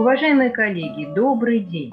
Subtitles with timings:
[0.00, 1.92] Уважаемые коллеги, добрый день!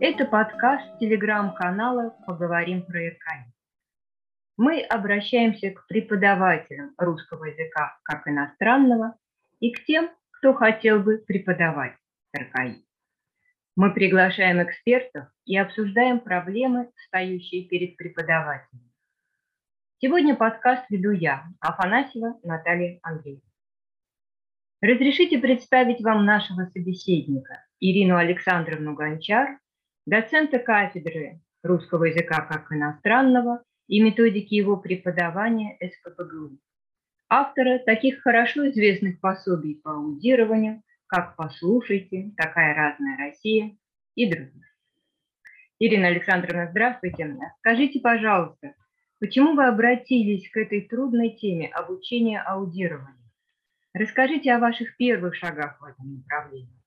[0.00, 3.52] Это подкаст телеграм-канала «Поговорим про РКИ».
[4.56, 9.18] Мы обращаемся к преподавателям русского языка как иностранного
[9.60, 11.94] и к тем, кто хотел бы преподавать
[12.34, 12.86] РКИ.
[13.76, 18.90] Мы приглашаем экспертов и обсуждаем проблемы, стоящие перед преподавателем.
[19.98, 23.49] Сегодня подкаст веду я, Афанасьева Наталья Андреевна.
[24.82, 29.58] Разрешите представить вам нашего собеседника, Ирину Александровну Гончар,
[30.06, 36.58] доцента кафедры русского языка как иностранного и методики его преподавания СППГУ,
[37.28, 43.76] автора таких хорошо известных пособий по аудированию, как «Послушайте», «Такая разная Россия»
[44.14, 44.64] и других.
[45.78, 47.36] Ирина Александровна, здравствуйте.
[47.58, 48.74] Скажите, пожалуйста,
[49.18, 53.19] почему вы обратились к этой трудной теме обучения аудированию?
[53.92, 56.80] Расскажите о ваших первых шагах в этом направлении.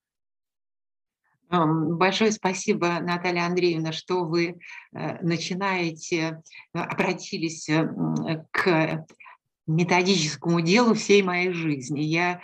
[1.50, 4.58] Большое спасибо, Наталья Андреевна, что вы
[4.94, 6.42] э, начинаете,
[6.74, 7.88] э, обратились э,
[8.52, 9.06] к
[9.68, 12.02] методическому делу всей моей жизни.
[12.02, 12.42] Я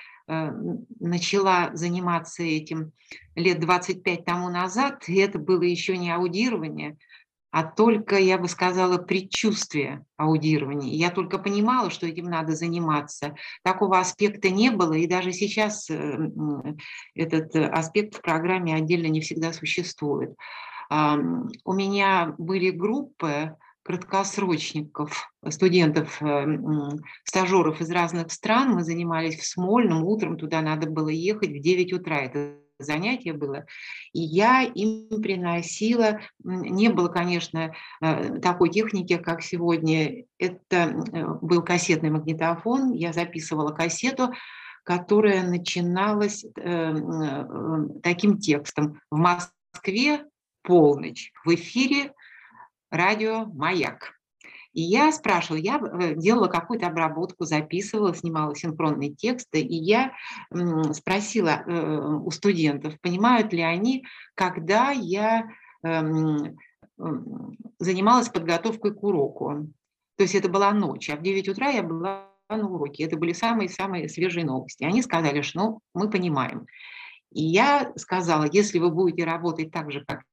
[0.99, 2.93] начала заниматься этим
[3.35, 6.97] лет 25 тому назад, и это было еще не аудирование,
[7.51, 10.95] а только, я бы сказала, предчувствие аудирования.
[10.95, 13.35] Я только понимала, что этим надо заниматься.
[13.63, 16.17] Такого аспекта не было, и даже сейчас э,
[17.15, 20.35] этот аспект в программе отдельно не всегда существует.
[20.91, 23.55] У меня были группы
[23.89, 26.45] краткосрочников, студентов, э,
[27.23, 28.75] стажеров из разных стран.
[28.75, 32.17] Мы занимались в Смольном, утром туда надо было ехать в 9 утра.
[32.17, 33.65] Это занятие было,
[34.13, 41.61] и я им приносила, не было, конечно, э, такой техники, как сегодня, это э, был
[41.61, 44.33] кассетный магнитофон, я записывала кассету,
[44.83, 46.93] которая начиналась э,
[48.01, 49.01] таким текстом.
[49.11, 50.25] В Москве
[50.63, 52.13] полночь, в эфире
[52.89, 54.18] радио «Маяк».
[54.73, 60.13] И я спрашивала, я э, делала какую-то обработку, записывала, снимала синхронные тексты, и я
[60.93, 65.49] спросила э, у студентов, понимают ли они, когда я
[65.83, 66.57] эм,
[67.79, 69.67] занималась подготовкой к уроку.
[70.17, 73.03] То есть это была ночь, а в 9 утра я была на уроке.
[73.03, 74.83] Это были самые-самые свежие новости.
[74.83, 76.67] Они сказали, что ну, мы понимаем.
[77.31, 80.23] И я сказала, если вы будете работать так же, как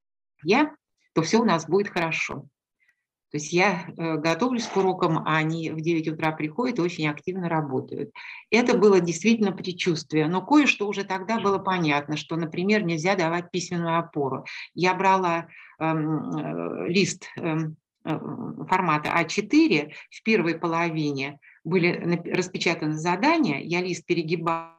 [0.42, 0.74] я,
[1.14, 2.46] то все у нас будет хорошо.
[3.30, 7.08] То есть я э, готовлюсь к урокам, а они в 9 утра приходят и очень
[7.08, 8.10] активно работают.
[8.50, 13.98] Это было действительно предчувствие, но кое-что уже тогда было понятно, что, например, нельзя давать письменную
[13.98, 14.44] опору.
[14.74, 15.48] Я брала
[15.80, 18.18] эм, э, лист эм, э,
[18.68, 24.70] формата А4, в первой половине были распечатаны задания, я лист перегибала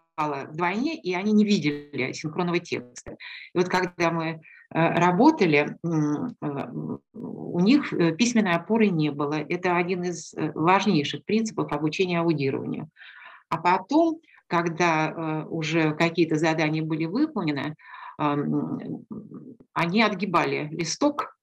[0.50, 3.12] вдвойне, и они не видели синхронного текста.
[3.12, 6.68] И вот когда мы Э, работали, э,
[7.14, 9.36] у них э, письменной опоры не было.
[9.36, 12.90] Это один из важнейших принципов обучения аудированию.
[13.50, 17.76] А потом, когда уже какие-то задания были выполнены,
[18.18, 21.38] они отгибали листок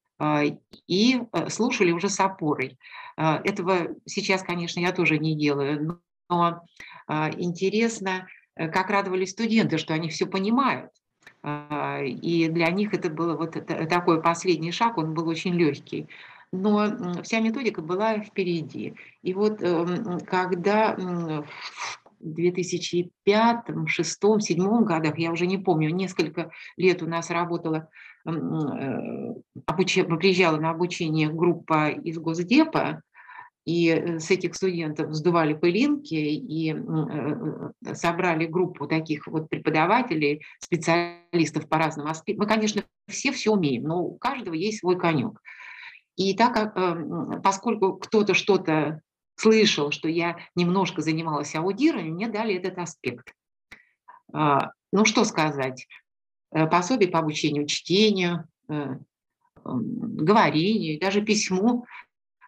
[0.87, 2.79] и слушали уже с опорой.
[3.17, 5.99] Этого сейчас, конечно, я тоже не делаю,
[6.29, 6.63] но
[7.09, 10.91] интересно, как радовались студенты, что они все понимают.
[11.47, 16.09] А, и для них это был вот такой последний шаг, он был очень легкий.
[16.53, 18.95] Но вся методика была впереди.
[19.23, 21.45] И вот эм, когда в
[22.21, 27.89] 2005, 2006, 2007 годах, я уже не помню, несколько лет у нас работала,
[28.25, 28.31] э,
[29.67, 33.03] приезжала на обучение группа из Госдепа,
[33.65, 40.45] и э, с этих студентов сдували пылинки и э, э, собрали группу таких вот преподавателей,
[40.59, 42.45] специалистов по разным аспектам.
[42.45, 45.41] Мы, конечно, все все умеем, но у каждого есть свой конек.
[46.17, 49.01] И так как, поскольку кто-то что-то
[49.35, 53.33] слышал, что я немножко занималась аудированием, мне дали этот аспект.
[54.33, 55.89] А, ну, что сказать?
[56.51, 58.47] Пособие по обучению чтению,
[59.65, 61.85] говорению, даже письму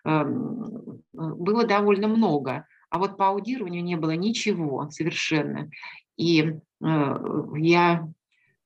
[0.06, 2.66] Эм, было довольно много.
[2.90, 5.70] А вот по аудированию не было ничего совершенно.
[6.16, 8.08] И э, я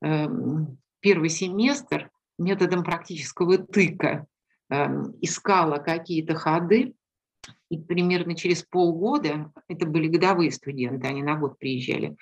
[0.02, 4.26] эм, первый семестр методом практического тыка
[4.68, 6.94] эм, искала какие-то ходы,
[7.70, 12.16] и примерно через полгода, это были годовые студенты, они на год приезжали,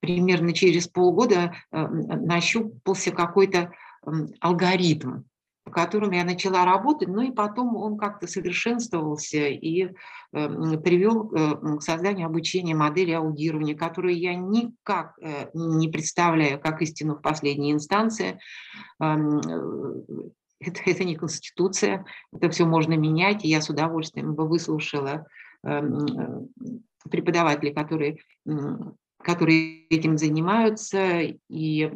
[0.00, 3.72] примерно через полгода нащупался какой-то
[4.40, 5.22] алгоритм,
[5.64, 9.90] по которым я начала работать, ну и потом он как-то совершенствовался и э,
[10.78, 17.16] привел э, к созданию обучения модели аудирования, которую я никак э, не представляю как истину
[17.16, 18.38] в последней инстанции.
[19.00, 20.30] Эм, э,
[20.60, 25.26] это, это не конституция, это все можно менять, и я с удовольствием бы выслушала
[25.62, 28.18] эм, э, преподавателей, которые
[29.24, 31.90] которые этим занимаются, и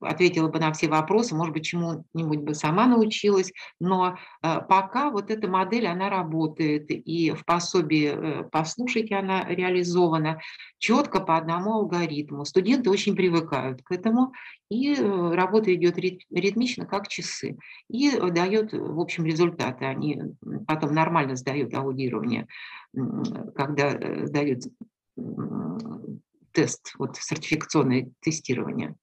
[0.00, 5.30] ответила бы на все вопросы, может быть, чему-нибудь бы сама научилась, но э, пока вот
[5.30, 10.40] эта модель, она работает, и в пособии э, «Послушайте» она реализована
[10.78, 12.44] четко по одному алгоритму.
[12.44, 14.32] Студенты очень привыкают к этому,
[14.68, 17.56] и э, работа идет ритмично, как часы,
[17.88, 19.84] и дает, в общем, результаты.
[19.86, 20.20] Они
[20.66, 22.46] потом нормально сдают аудирование,
[23.54, 23.90] когда
[24.26, 24.64] сдают
[26.60, 28.94] тест, вот сертификационное тестирование.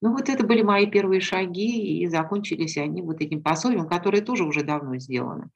[0.00, 4.44] Ну вот это были мои первые шаги, и закончились они вот этим пособием, которое тоже
[4.44, 5.50] уже давно сделано.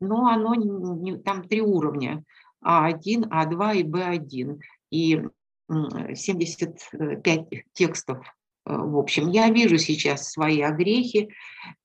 [0.00, 2.24] Но оно, не, там три уровня,
[2.64, 4.60] А1, А2 и Б1.
[4.90, 5.22] И
[6.14, 8.18] 75 текстов
[8.66, 11.30] э, в общем, я вижу сейчас свои огрехи,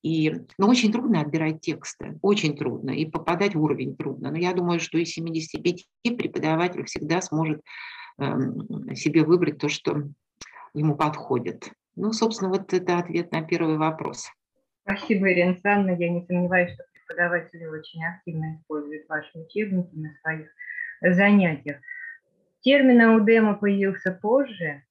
[0.03, 4.31] и, но очень трудно отбирать тексты, очень трудно, и попадать в уровень трудно.
[4.31, 7.61] Но я думаю, что из 75 преподаватель всегда сможет
[8.17, 10.03] себе выбрать то, что
[10.73, 11.71] ему подходит.
[11.95, 14.29] Ну, собственно, вот это ответ на первый вопрос.
[14.83, 15.99] Спасибо, Ирина Александровна.
[15.99, 20.49] Я не сомневаюсь, что преподаватели очень активно используют ваши учебники на своих
[21.01, 21.77] занятиях.
[22.61, 24.83] Термин аудема появился позже?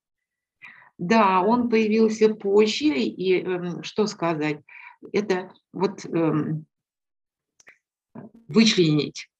[0.99, 4.61] Да, он появился позже, и э, что сказать,
[5.13, 6.33] это вот э,
[8.49, 9.31] вычленить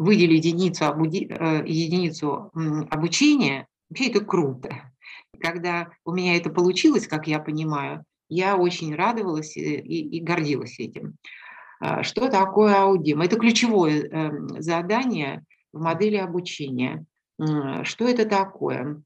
[0.00, 2.50] выделить единицу, обуди, э, единицу
[2.90, 4.90] обучения, вообще это круто.
[5.38, 11.16] Когда у меня это получилось, как я понимаю, я очень радовалась и, и гордилась этим.
[11.80, 13.20] А, что такое аудим?
[13.20, 17.04] Это ключевое эм, задание в модели обучения.
[17.84, 19.02] Что это такое?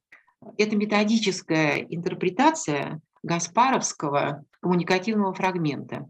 [0.58, 6.06] Это методическая интерпретация Гаспаровского коммуникативного фрагмента.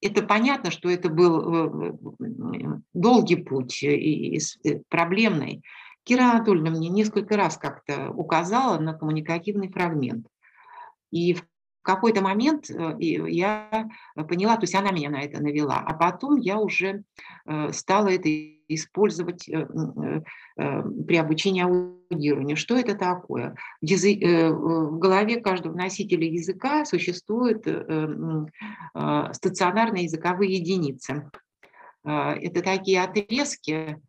[0.00, 5.62] Это понятно, что это был э, долгий путь и э, проблемный.
[6.04, 10.26] Кира Анатольевна мне несколько раз как-то указала на коммуникативный фрагмент.
[11.10, 11.44] И в
[11.82, 16.58] какой-то момент э, я поняла, то есть она меня на это навела, а потом я
[16.58, 17.04] уже
[17.72, 18.28] стала это
[18.74, 19.48] использовать
[20.56, 22.56] при обучении аудированию.
[22.56, 23.56] Что это такое?
[23.80, 27.66] В голове каждого носителя языка существуют
[29.32, 31.30] стационарные языковые единицы.
[32.04, 34.00] Это такие отрезки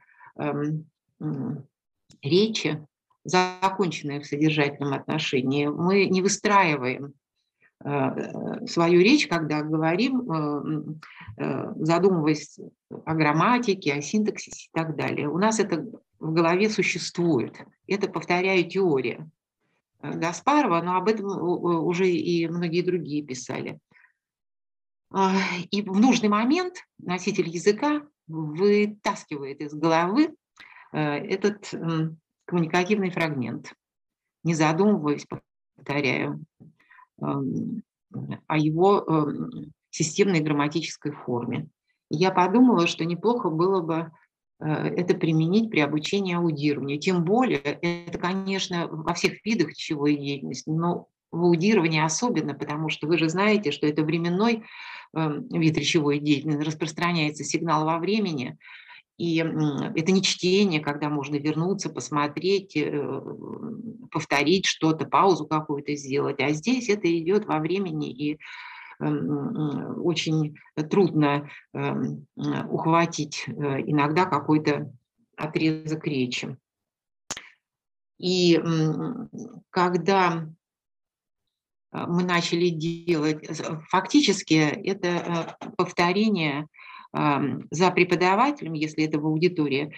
[2.21, 2.85] речи,
[3.23, 5.67] законченные в содержательном отношении.
[5.67, 7.20] Мы не выстраиваем Э,
[8.68, 10.83] свою речь, когда говорим, э,
[11.38, 12.60] э, задумываясь
[13.06, 15.30] о грамматике, о синтаксисе и так далее.
[15.30, 15.86] У нас это
[16.19, 17.56] в голове существует.
[17.88, 19.30] Это, повторяю, теория
[20.01, 23.80] Гаспарова, но об этом уже и многие другие писали.
[25.13, 25.33] А,
[25.69, 30.33] и в нужный момент носитель языка вытаскивает из головы
[30.92, 31.74] этот
[32.45, 33.74] коммуникативный фрагмент,
[34.44, 35.25] не задумываясь,
[35.75, 36.44] повторяю,
[37.21, 41.68] о его эм, системной грамматической форме.
[42.09, 44.11] Я подумала, что неплохо было бы
[44.59, 46.99] э, это применить при обучении аудированию.
[46.99, 53.07] Тем более, это, конечно, во всех видах речевой деятельности, но в аудировании особенно, потому что
[53.07, 54.63] вы же знаете, что это временной
[55.16, 58.57] эм, вид речевой деятельности, распространяется сигнал во времени,
[59.21, 63.21] и это не чтение, когда можно вернуться, посмотреть, э,
[64.09, 66.40] повторить что-то, паузу какую-то сделать.
[66.40, 68.40] А здесь это идет во времени, и
[68.99, 70.57] эм, очень
[70.90, 72.25] трудно эм,
[72.71, 74.92] ухватить э, иногда какой-то
[75.37, 76.57] отрезок речи.
[78.18, 78.59] И
[79.69, 80.47] когда
[81.92, 83.47] э, мы начали делать,
[83.87, 86.68] фактически это повторение
[87.13, 89.94] за преподавателем, если это в аудитории,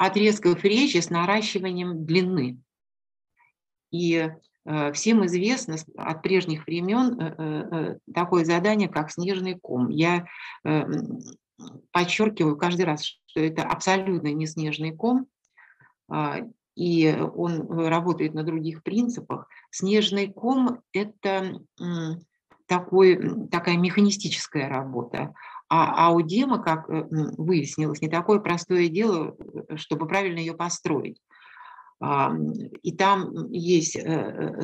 [0.00, 2.58] отрезков речи с наращиванием длины.
[3.90, 4.30] И
[4.64, 9.90] э, всем известно от прежних времен э, э, такое задание, как снежный ком.
[9.90, 10.26] Я
[11.92, 15.26] подчеркиваю каждый раз, что это абсолютно не снежный ком,
[16.08, 16.38] а,
[16.74, 19.46] и он работает на других принципах.
[19.70, 21.60] Снежный ком– это
[22.70, 25.34] такой, такая механистическая работа.
[25.68, 29.36] А аудема, как выяснилось, не такое простое дело,
[29.68, 31.20] э, чтобы правильно ее построить.
[32.82, 33.94] И там есть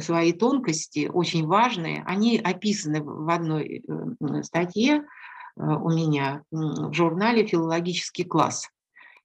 [0.03, 2.03] свои тонкости, очень важные.
[2.07, 3.85] Они описаны в одной
[4.43, 5.05] статье
[5.55, 8.71] у меня в журнале «Филологический класс».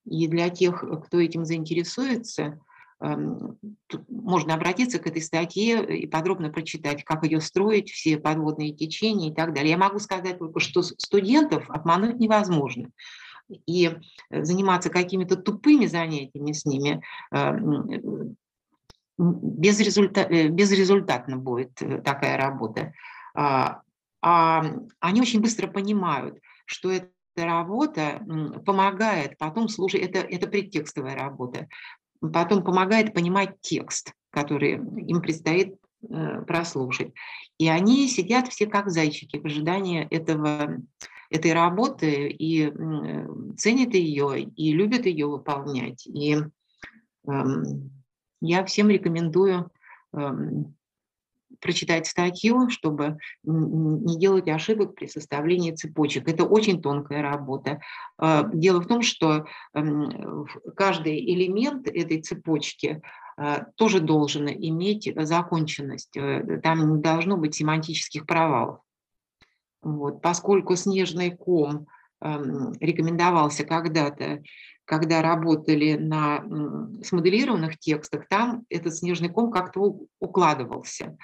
[0.03, 2.59] И для тех, кто этим заинтересуется,
[3.01, 9.33] можно обратиться к этой статье и подробно прочитать, как ее строить, все подводные течения и
[9.33, 9.71] так далее.
[9.71, 12.89] Я могу сказать только, что студентов обмануть невозможно.
[13.65, 13.91] И
[14.29, 18.37] заниматься какими-то тупыми занятиями с ними эм,
[19.17, 20.21] безрезульта...
[20.21, 22.93] Э, безрезультатно будет э, такая работа.
[23.33, 23.81] А,
[24.21, 24.63] а
[24.99, 28.21] они очень быстро понимают, что это работа
[28.65, 31.67] помогает потом слушать, это, это предтекстовая работа,
[32.21, 35.75] потом помогает понимать текст, который им предстоит
[36.07, 37.13] э, прослушать.
[37.57, 40.77] И они сидят все как зайчики в ожидании этого,
[41.29, 42.71] этой работы и
[43.57, 46.05] ценят ее, и любят ее выполнять.
[46.07, 46.37] И
[47.27, 47.31] э,
[48.41, 49.71] я всем рекомендую
[50.13, 50.75] эм,
[51.61, 56.27] прочитать статью, чтобы не делать ошибок при составлении цепочек.
[56.27, 57.79] Это очень тонкая работа.
[58.17, 59.45] А, дело в том, что
[60.75, 63.01] каждый элемент этой цепочки
[63.37, 66.17] а, тоже должен иметь законченность.
[66.17, 68.79] Э, там не должно быть семантических провалов.
[69.81, 70.21] Вот.
[70.21, 71.87] Поскольку снежный ком
[72.79, 74.43] рекомендовался когда-то
[74.91, 76.43] когда работали на
[77.01, 81.15] смоделированных текстах, там этот снежный ком как-то укладывался.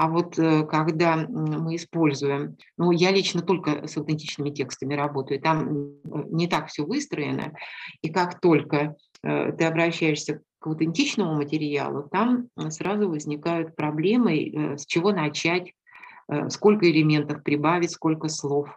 [0.00, 5.92] А вот э, когда мы используем, ну, я лично только с аутентичными текстами работаю, там
[6.30, 7.52] не так все выстроено,
[8.00, 14.86] и как только э, ты обращаешься к аутентичному материалу, там сразу возникают проблемы, э, с
[14.86, 15.74] чего начать,
[16.48, 18.68] сколько элементов прибавить, сколько слов.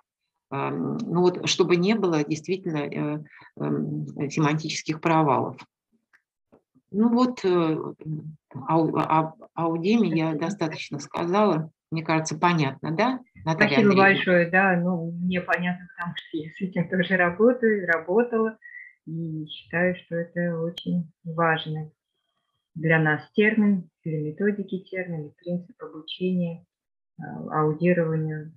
[0.49, 3.23] Ну вот, чтобы не было действительно
[3.55, 5.55] семантических провалов.
[6.93, 7.95] Ну вот, о,
[8.69, 11.71] о, о Удеме я достаточно сказала.
[11.91, 14.03] Мне кажется, понятно, да, Наталья Спасибо Андреевна?
[14.03, 14.75] большое, да.
[14.77, 18.57] Ну, мне понятно, потому что я с этим тоже работаю, работала.
[19.05, 21.91] И считаю, что это очень важный
[22.75, 26.65] для нас термин, для методики термин, принцип обучения,
[27.19, 28.53] а, аудированию.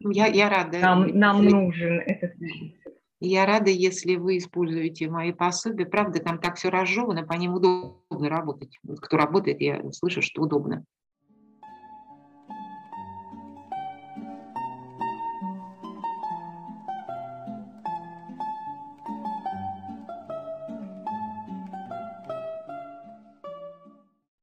[0.00, 0.78] Я, я рада.
[0.78, 2.83] Нам, нам нужен этот принцип.
[3.26, 5.86] Я рада, если вы используете мои пособия.
[5.86, 8.78] Правда, там так все разжевано, по ним удобно работать.
[9.00, 10.84] Кто работает, я слышу, что удобно.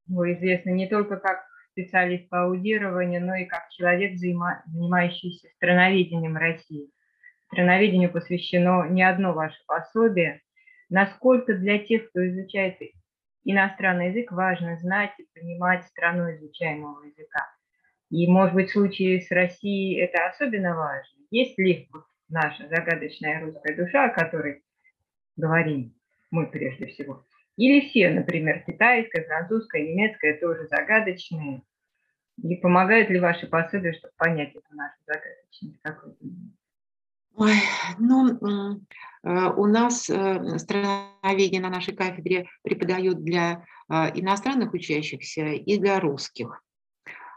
[0.08, 6.90] Вы известны не только как специалист по аудированию, но и как человек, занимающийся страноведением России
[7.52, 10.42] страноведению посвящено не одно ваше пособие.
[10.90, 12.78] Насколько для тех, кто изучает
[13.44, 17.48] иностранный язык, важно знать и понимать страну изучаемого языка.
[18.10, 21.20] И, может быть, в случае с Россией это особенно важно.
[21.30, 21.90] Есть ли
[22.30, 24.64] наша загадочная русская душа, о которой
[25.36, 25.94] говорим
[26.30, 27.26] мы прежде всего?
[27.58, 31.64] Или все, например, китайская, французская, немецкая тоже загадочные?
[32.42, 35.82] И помогают ли ваши пособия, чтобы понять эту нашу загадочность?
[35.82, 36.16] Как вы?
[37.36, 37.54] Ой,
[37.98, 38.80] ну,
[39.24, 46.00] э, у нас э, страноведение на нашей кафедре преподают для а, иностранных учащихся и для
[46.00, 46.64] русских.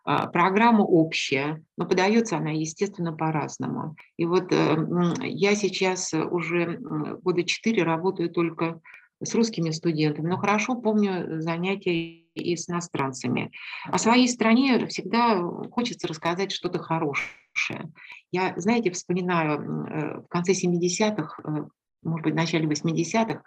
[0.04, 3.96] А, программа общая, но подается она, естественно, по-разному.
[4.16, 4.76] И вот э,
[5.22, 8.80] я сейчас уже года четыре работаю только
[9.20, 13.50] с русскими студентами, но хорошо помню занятия и с иностранцами.
[13.86, 17.92] О своей стране всегда хочется рассказать что-то хорошее.
[18.32, 21.64] Я, знаете, вспоминаю э, в конце 70-х, э,
[22.02, 23.42] может быть, в начале 80-х,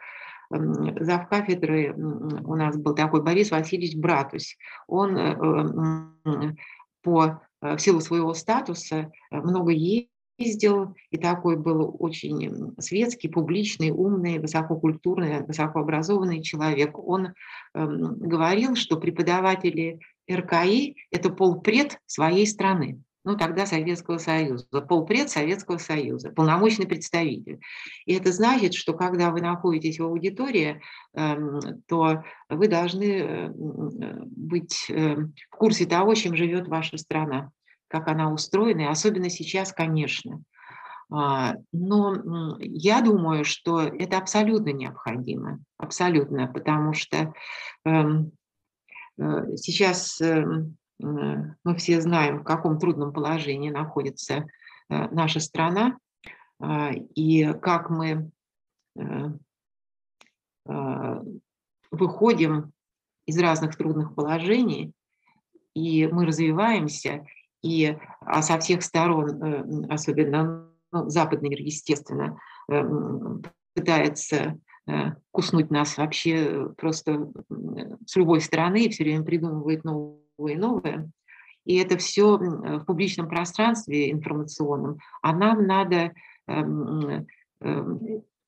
[0.49, 4.57] зав кафедры у нас был такой Борис Васильевич Братусь.
[4.87, 6.55] Он э,
[7.01, 14.39] по, в силу своего статуса много ездил ездил, и такой был очень светский, публичный, умный,
[14.39, 16.97] высококультурный, высокообразованный человек.
[16.97, 17.31] Он э,
[17.73, 23.01] говорил, что преподаватели РКИ– это полпред своей страны.
[23.23, 27.59] Ну, тогда Советского Союза, полпред Советского Союза, полномочный представитель.
[28.05, 30.81] И это значит, что когда вы находитесь в аудитории,
[31.13, 31.35] э,
[31.87, 37.51] то вы должны э, быть э, в курсе того, чем живет ваша страна
[37.87, 40.41] как она устроена, и особенно сейчас, конечно.
[41.09, 47.33] А, но я думаю, что это абсолютно необходимо, абсолютно, потому что
[47.85, 48.31] эм,
[49.17, 54.45] э, сейчас эм, э, мы все знаем, в каком трудном положении находится э,
[54.89, 55.97] наша страна,
[56.59, 58.31] а, и как мы
[61.91, 62.73] выходим
[63.27, 64.91] из разных трудных положений,
[65.75, 67.27] и мы развиваемся,
[67.61, 72.39] и а со всех сторон, э, особенно ну, западный мир, естественно,
[72.71, 72.83] э,
[73.73, 74.93] пытается э,
[75.31, 77.31] куснуть нас вообще просто
[78.05, 81.09] с любой стороны и все время придумывает новое и новое.
[81.65, 86.13] И это все в публичном пространстве информационном, а нам надо
[86.47, 87.27] эм,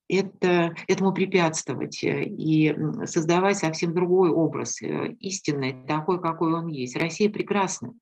[0.08, 2.74] это, этому препятствовать и
[3.04, 6.96] создавать совсем другой образ истинный, такой, какой он есть.
[6.96, 7.94] Россия прекрасна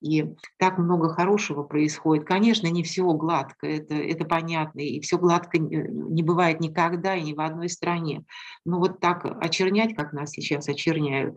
[0.00, 0.26] и
[0.58, 2.24] так много хорошего происходит.
[2.24, 7.34] Конечно, не все гладко, это, это понятно, и все гладко не бывает никогда и ни
[7.34, 8.24] в одной стране.
[8.64, 11.36] Но вот так очернять, как нас сейчас очерняют,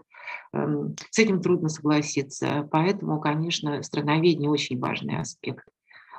[0.53, 2.67] эм, с этим трудно согласиться.
[2.72, 5.65] Поэтому, конечно, страноведение очень важный аспект.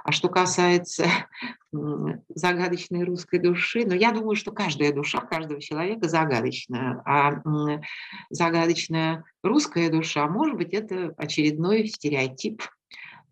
[0.04, 1.06] А что касается
[2.28, 7.02] загадочной русской души, ну, я думаю, что каждая душа каждого человека загадочная.
[7.06, 7.42] А
[8.28, 12.62] загадочная русская душа, может быть, это очередной стереотип.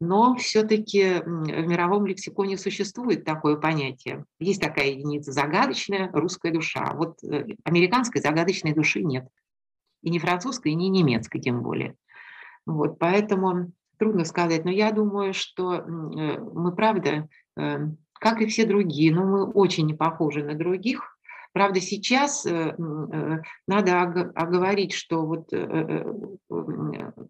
[0.00, 4.24] Но все-таки в мировом лексиконе существует такое понятие.
[4.40, 6.94] Есть такая единица загадочная русская душа.
[6.94, 9.28] Вот э, американской загадочной души нет.
[10.02, 11.94] И не французской, и не немецкой тем более.
[12.66, 17.78] Вот, поэтому трудно сказать, но я думаю, что э, мы, правда, э,
[18.14, 21.16] как и все другие, но мы очень не похожи на других.
[21.52, 22.74] Правда, сейчас э,
[23.68, 24.02] надо
[24.34, 25.50] оговорить, что вот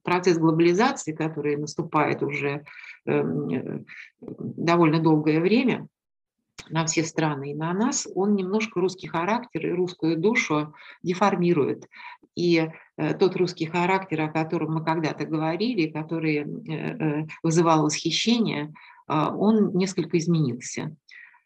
[0.02, 2.64] процесс глобализации, который наступает уже
[3.05, 5.88] довольно долгое время,
[6.73, 11.88] на все страны и на нас, он немножко русский характер и русскую душу деформирует.
[12.35, 18.73] И э, тот русский характер, о котором мы когда-то говорили, который э, э, вызывал восхищение,
[19.09, 20.97] он несколько изменился.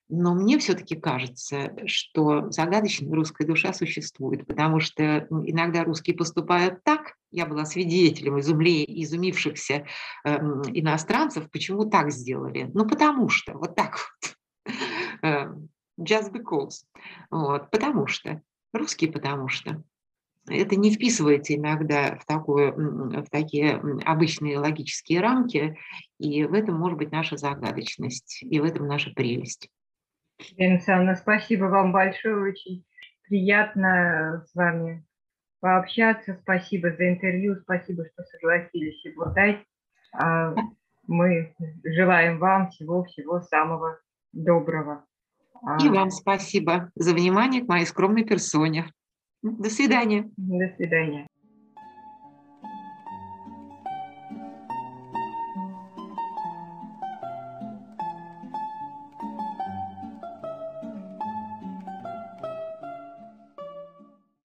[0.09, 7.15] Но мне все-таки кажется, что загадочная русская душа существует, потому что иногда русские поступают так,
[7.33, 9.85] я была свидетелем изумле, изумившихся
[10.25, 10.37] э,
[10.73, 12.71] иностранцев, почему так сделали.
[12.73, 14.36] Ну, потому что, вот так вот.
[15.99, 16.85] Just because.
[17.31, 18.43] Вот, потому что.
[18.73, 19.83] Русский потому что
[20.49, 25.77] это не вписывается иногда в, такое, в такие обычные логические рамки,
[26.19, 29.69] и в этом может быть наша загадочность, и в этом наша прелесть.
[30.57, 32.85] Елена спасибо вам большое, очень
[33.25, 35.05] приятно с вами
[35.61, 39.65] пообщаться, спасибо за интервью, спасибо, что согласились его дать.
[40.13, 40.55] А
[41.07, 41.55] мы
[41.85, 43.99] желаем вам всего-всего самого
[44.33, 45.05] доброго.
[45.83, 48.91] И вам спасибо за внимание к моей скромной персоне.
[49.43, 50.31] До свидания.
[50.37, 51.27] До свидания.